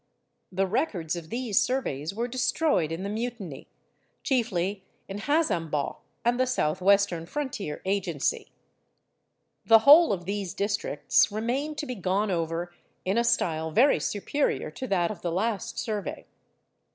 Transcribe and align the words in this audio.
The 0.51 0.65
records 0.65 1.15
of 1.15 1.29
these 1.29 1.61
surveys 1.61 2.11
were 2.11 2.27
destroyed 2.27 2.91
in 2.91 3.03
the 3.03 3.09
Mutiny—chiefly 3.09 4.83
in 5.07 5.19
Hazaumbaugh 5.19 5.97
and 6.25 6.39
the 6.39 6.47
south 6.47 6.81
western 6.81 7.27
frontier 7.27 7.83
Agency. 7.85 8.49
The 9.63 9.85
whole 9.85 10.11
of 10.11 10.25
these 10.25 10.55
districts 10.55 11.31
remain 11.31 11.75
to 11.75 11.85
be 11.85 11.93
gone 11.93 12.31
over 12.31 12.73
in 13.05 13.19
a 13.19 13.23
style 13.23 13.69
very 13.69 13.99
superior 13.99 14.71
to 14.71 14.87
that 14.87 15.11
of 15.11 15.21
the 15.21 15.31
last 15.31 15.77
survey. 15.77 16.25